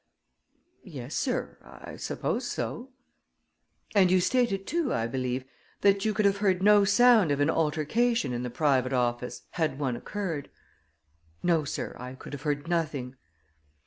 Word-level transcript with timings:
"Yes, 0.83 1.13
sir; 1.13 1.59
I 1.63 1.95
suppose 1.95 2.49
so." 2.49 2.89
"And 3.93 4.09
you 4.09 4.19
stated, 4.19 4.65
too, 4.65 4.91
I 4.91 5.05
believe, 5.05 5.45
that 5.81 6.05
you 6.05 6.15
could 6.15 6.25
have 6.25 6.37
heard 6.37 6.63
no 6.63 6.83
sound 6.85 7.29
of 7.29 7.39
an 7.39 7.51
altercation 7.51 8.33
in 8.33 8.41
the 8.41 8.49
private 8.49 8.93
office, 8.93 9.43
had 9.51 9.77
one 9.77 9.95
occurred?" 9.95 10.49
"No, 11.43 11.65
sir; 11.65 11.95
I 11.99 12.15
could 12.15 12.33
have 12.33 12.41
heard 12.41 12.67
nothing." 12.67 13.15